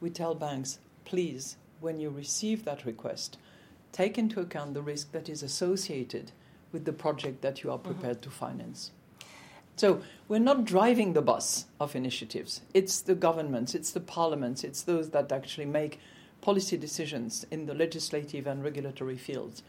we 0.00 0.08
tell 0.08 0.34
banks, 0.34 0.78
please, 1.04 1.56
when 1.80 2.00
you 2.00 2.08
receive 2.08 2.64
that 2.64 2.86
request, 2.86 3.36
take 3.92 4.16
into 4.16 4.40
account 4.40 4.72
the 4.72 4.82
risk 4.82 5.12
that 5.12 5.28
is 5.28 5.42
associated 5.42 6.32
with 6.72 6.84
the 6.84 6.92
project 6.92 7.42
that 7.42 7.62
you 7.62 7.70
are 7.70 7.78
mm-hmm. 7.78 7.92
prepared 7.92 8.20
mm-hmm. 8.20 8.30
to 8.30 8.36
finance. 8.36 8.90
So 9.76 10.02
we're 10.28 10.40
not 10.40 10.66
driving 10.66 11.14
the 11.14 11.22
bus 11.22 11.64
of 11.80 11.96
initiatives. 11.96 12.60
It's 12.74 13.00
the 13.00 13.14
governments, 13.14 13.74
it's 13.74 13.92
the 13.92 14.00
parliaments, 14.00 14.62
it's 14.62 14.82
those 14.82 15.08
that 15.10 15.32
actually 15.32 15.64
make 15.64 15.98
policy 16.42 16.76
decisions 16.76 17.46
in 17.50 17.66
the 17.66 17.72
legislative 17.74 18.46
and 18.46 18.62
regulatory 18.62 19.16
fields. 19.16 19.62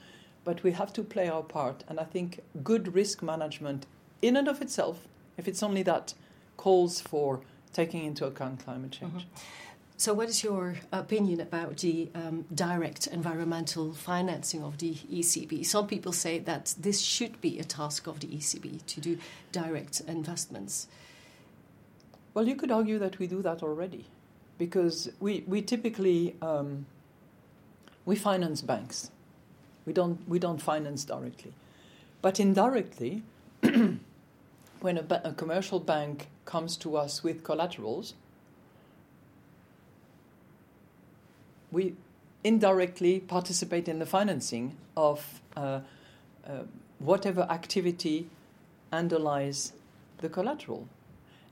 But 0.44 0.64
we 0.64 0.72
have 0.72 0.92
to 0.94 1.04
play 1.04 1.30
our 1.30 1.44
part, 1.44 1.84
and 1.88 2.00
I 2.00 2.04
think 2.04 2.42
good 2.64 2.94
risk 2.94 3.22
management, 3.22 3.86
in 4.22 4.36
and 4.36 4.48
of 4.48 4.62
itself, 4.62 5.08
if 5.38 5.48
it's 5.48 5.64
only 5.64 5.84
that, 5.84 6.14
calls 6.58 7.00
for 7.00 7.42
taking 7.72 8.04
into 8.04 8.26
account 8.26 8.66
climate 8.66 8.92
change. 8.92 9.14
Mm-hmm. 9.14 9.71
So, 10.02 10.16
what 10.16 10.30
is 10.30 10.44
your 10.44 10.78
opinion 10.92 11.42
about 11.42 11.78
the 11.78 12.10
um, 12.16 12.46
direct 12.56 13.06
environmental 13.06 13.94
financing 13.94 14.64
of 14.64 14.80
the 14.80 14.96
ECB? 14.96 15.64
Some 15.64 15.86
people 15.86 16.12
say 16.12 16.40
that 16.40 16.74
this 16.76 17.02
should 17.02 17.40
be 17.40 17.60
a 17.60 17.64
task 17.64 18.08
of 18.08 18.20
the 18.20 18.26
ECB 18.26 18.84
to 18.84 19.00
do 19.00 19.20
direct 19.52 20.02
investments. 20.08 20.88
Well, 22.34 22.48
you 22.48 22.56
could 22.56 22.72
argue 22.72 22.98
that 22.98 23.20
we 23.20 23.28
do 23.28 23.44
that 23.44 23.62
already, 23.62 24.06
because 24.58 25.12
we, 25.20 25.44
we 25.46 25.62
typically 25.62 26.36
um, 26.42 26.88
we 28.04 28.16
finance 28.16 28.64
banks. 28.64 29.12
We 29.86 29.94
don't 29.94 30.28
we 30.28 30.40
don't 30.40 30.60
finance 30.60 31.06
directly, 31.06 31.54
But 32.24 32.40
indirectly, 32.40 33.22
when 33.62 34.98
a, 34.98 35.04
ba- 35.04 35.22
a 35.24 35.34
commercial 35.34 35.80
bank 35.80 36.30
comes 36.46 36.76
to 36.78 36.98
us 36.98 37.24
with 37.24 37.44
collaterals, 37.44 38.16
we 41.72 41.96
indirectly 42.44 43.20
participate 43.20 43.88
in 43.88 44.00
the 44.00 44.06
financing 44.06 44.76
of 44.98 45.42
uh, 45.56 45.82
uh, 46.48 46.64
whatever 47.00 47.42
activity 47.50 48.28
underlies 48.92 49.74
the 50.20 50.30
collateral. 50.30 50.88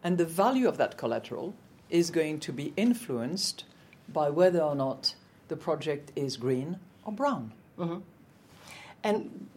And 0.03 0.17
the 0.17 0.25
value 0.25 0.67
of 0.67 0.77
that 0.77 0.97
collateral 0.97 1.53
is 1.89 2.11
going 2.11 2.39
to 2.39 2.53
be 2.53 2.73
influenced 2.77 3.63
by 4.07 4.29
whether 4.29 4.61
or 4.61 4.75
not 4.75 5.15
the 5.47 5.55
project 5.55 6.11
is 6.15 6.38
green 6.38 6.79
or 7.03 7.11
brown. 7.13 7.51
Mhm. 7.77 8.01
And 9.03 9.47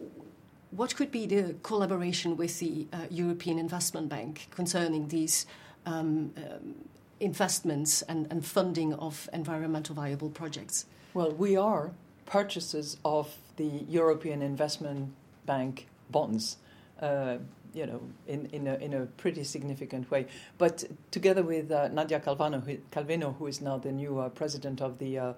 what 0.71 0.95
could 0.95 1.11
be 1.11 1.25
the 1.25 1.55
collaboration 1.61 2.35
with 2.37 2.59
the 2.59 2.87
uh, 2.91 3.05
European 3.09 3.59
Investment 3.59 4.09
Bank 4.09 4.47
concerning 4.51 5.09
these 5.09 5.45
um, 5.85 6.33
um, 6.37 6.75
investments 7.23 8.01
and, 8.03 8.27
and 8.29 8.45
funding 8.45 8.93
of 8.95 9.29
environmental 9.33 9.95
viable 9.95 10.29
projects? 10.29 10.85
Well, 11.13 11.31
we 11.31 11.55
are 11.55 11.91
purchasers 12.25 12.97
of 13.05 13.35
the 13.55 13.85
European 13.87 14.41
Investment 14.41 15.13
Bank 15.45 15.87
bonds, 16.09 16.57
uh, 17.01 17.37
you 17.73 17.85
know, 17.85 18.01
in, 18.27 18.47
in, 18.47 18.67
a, 18.67 18.75
in 18.75 18.93
a 18.93 19.05
pretty 19.17 19.43
significant 19.43 20.09
way. 20.11 20.27
But 20.57 20.83
together 21.11 21.43
with 21.43 21.71
uh, 21.71 21.87
Nadia 21.89 22.19
Calvano, 22.19 22.63
who, 22.63 22.77
Calvino, 22.91 23.35
who 23.37 23.47
is 23.47 23.61
now 23.61 23.77
the 23.77 23.91
new 23.91 24.19
uh, 24.19 24.29
president 24.29 24.81
of 24.81 24.99
the 24.99 25.17
uh, 25.17 25.33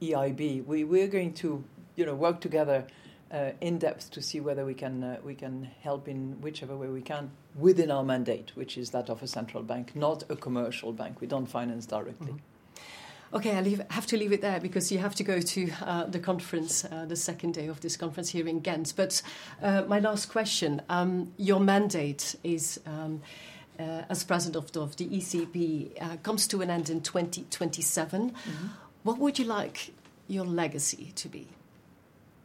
EIB, 0.00 0.64
we, 0.66 0.84
we're 0.84 1.08
going 1.08 1.34
to, 1.34 1.62
you 1.96 2.06
know, 2.06 2.14
work 2.14 2.40
together 2.40 2.86
uh, 3.34 3.50
in 3.60 3.78
depth 3.78 4.10
to 4.12 4.22
see 4.22 4.40
whether 4.40 4.64
we 4.64 4.74
can, 4.74 5.02
uh, 5.02 5.16
we 5.24 5.34
can 5.34 5.68
help 5.82 6.06
in 6.08 6.40
whichever 6.40 6.76
way 6.76 6.88
we 6.88 7.00
can 7.02 7.30
within 7.56 7.90
our 7.90 8.04
mandate, 8.04 8.52
which 8.54 8.78
is 8.78 8.90
that 8.90 9.10
of 9.10 9.22
a 9.22 9.26
central 9.26 9.62
bank, 9.62 9.94
not 9.96 10.22
a 10.30 10.36
commercial 10.36 10.92
bank. 10.92 11.20
We 11.20 11.26
don't 11.26 11.46
finance 11.46 11.86
directly. 11.86 12.32
Mhm. 12.32 12.40
Okay, 13.32 13.56
I 13.56 13.62
leave, 13.62 13.82
have 13.90 14.06
to 14.06 14.16
leave 14.16 14.32
it 14.32 14.42
there 14.42 14.60
because 14.60 14.92
you 14.92 14.98
have 14.98 15.14
to 15.16 15.24
go 15.24 15.40
to 15.40 15.70
uh, 15.82 16.04
the 16.04 16.20
conference, 16.20 16.84
uh, 16.84 17.04
the 17.08 17.16
second 17.16 17.54
day 17.54 17.66
of 17.66 17.80
this 17.80 17.96
conference 17.96 18.28
here 18.28 18.46
in 18.46 18.60
Ghent. 18.60 18.92
But 18.94 19.22
uh, 19.60 19.82
my 19.88 19.98
last 19.98 20.26
question 20.30 20.80
um, 20.88 21.32
your 21.36 21.60
mandate 21.60 22.36
is. 22.44 22.80
Um, 22.86 23.20
uh, 23.76 24.02
as 24.08 24.22
president 24.22 24.54
of 24.54 24.70
the, 24.70 24.80
of 24.80 24.94
the 24.98 25.08
ECB 25.08 26.00
uh, 26.00 26.16
comes 26.22 26.46
to 26.46 26.62
an 26.62 26.70
end 26.70 26.88
in 26.88 27.00
2027. 27.00 28.30
Mhm. 28.30 28.70
What 29.02 29.18
would 29.18 29.36
you 29.36 29.44
like 29.46 29.92
your 30.28 30.44
legacy 30.44 31.10
to 31.16 31.28
be? 31.28 31.48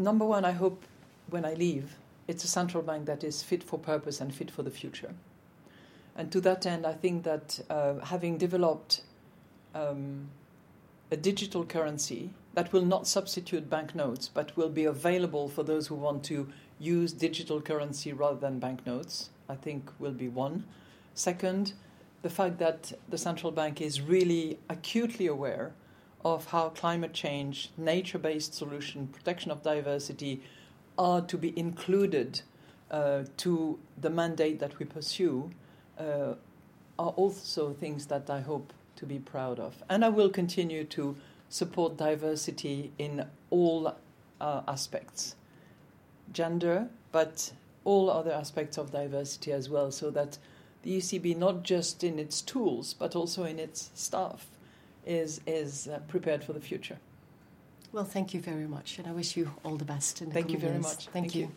Number 0.02 0.24
one, 0.26 0.46
I 0.46 0.54
hope 0.54 0.86
when 1.30 1.44
I 1.44 1.56
leave, 1.56 1.98
it's 2.26 2.46
a 2.46 2.48
central 2.48 2.82
bank 2.82 3.06
that 3.06 3.22
is 3.22 3.44
fit 3.44 3.62
for 3.62 3.78
purpose 3.78 4.22
and 4.22 4.34
fit 4.34 4.50
for 4.50 4.64
the 4.64 4.72
future. 4.72 5.14
And 6.16 6.32
to 6.32 6.40
that 6.42 6.66
end, 6.66 6.86
I 6.86 6.94
think 6.94 7.24
that 7.24 7.60
uh, 7.70 7.96
having 8.06 8.38
developed 8.38 9.02
um, 9.76 10.30
a 11.12 11.18
digital 11.18 11.66
currency 11.66 12.30
that 12.54 12.72
will 12.72 12.86
not 12.86 13.08
substitute 13.08 13.70
banknotes, 13.70 14.30
but 14.30 14.56
will 14.56 14.70
be 14.70 14.86
available 14.86 15.50
for 15.50 15.64
those 15.64 15.88
who 15.88 15.96
want 15.96 16.24
to 16.26 16.48
use 16.80 17.12
digital 17.12 17.62
currency 17.62 18.14
rather 18.14 18.40
than 18.40 18.58
banknotes, 18.58 19.32
I 19.50 19.56
think 19.56 19.92
will 20.00 20.12
be 20.12 20.30
one. 20.30 20.64
Second, 21.14 21.74
the 22.22 22.30
fact 22.30 22.58
that 22.60 22.94
the 23.10 23.18
central 23.18 23.52
bank 23.52 23.82
is 23.82 24.00
really 24.00 24.60
acutely 24.70 25.28
aware 25.28 25.74
of 26.24 26.46
how 26.48 26.70
climate 26.70 27.14
change, 27.14 27.70
nature 27.78 28.18
based 28.18 28.54
solution, 28.54 29.08
protection 29.08 29.52
of 29.52 29.64
diversity 29.64 30.42
are 30.98 31.22
to 31.22 31.38
be 31.38 31.58
included 31.58 32.42
uh, 32.92 33.24
to 33.38 33.80
the 34.00 34.10
mandate 34.10 34.60
that 34.60 34.78
we 34.80 34.86
pursue 34.86 35.50
uh, 35.98 36.34
are 36.98 37.14
also 37.16 37.74
things 37.74 38.08
that 38.08 38.30
I 38.30 38.42
hope 38.42 38.74
to 38.98 39.06
be 39.06 39.20
proud 39.20 39.60
of. 39.60 39.82
And 39.90 40.04
I 40.04 40.10
will 40.10 40.30
continue 40.30 40.84
to 40.86 41.16
support 41.48 41.98
diversity 41.98 42.92
in 42.98 43.26
all 43.50 43.96
uh, 44.42 44.62
aspects 44.68 45.36
gender, 46.32 46.90
but 47.12 47.54
all 47.84 48.10
other 48.10 48.32
aspects 48.32 48.78
of 48.78 48.92
diversity 48.92 49.52
as 49.52 49.70
well, 49.70 49.92
so 49.92 50.12
that 50.12 50.38
the 50.84 50.98
ECB, 50.98 51.36
not 51.36 51.64
just 51.64 52.04
in 52.04 52.20
its 52.20 52.42
tools, 52.42 52.94
but 52.94 53.16
also 53.16 53.46
in 53.46 53.58
its 53.58 53.90
staff, 53.94 54.48
is, 55.10 55.42
is 55.48 55.88
uh, 55.88 56.00
prepared 56.08 56.44
for 56.44 56.54
the 56.54 56.62
future. 56.62 56.98
Well, 57.92 58.06
thank 58.06 58.34
you 58.36 58.40
very 58.40 58.68
much, 58.68 59.00
and 59.00 59.08
I 59.08 59.12
wish 59.12 59.36
you 59.36 59.52
all 59.66 59.76
the 59.76 59.86
best. 59.86 60.22
In 60.22 60.30
the 60.30 60.34
Thank 60.36 60.52
you 60.52 60.60
very 60.60 60.74
years. 60.74 60.84
much. 60.84 61.08
Thank, 61.08 61.14
Thank 61.14 61.36
you. 61.36 61.42
you. 61.42 61.52